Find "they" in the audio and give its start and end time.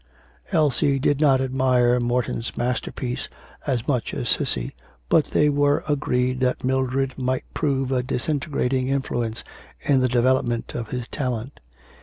5.25-5.47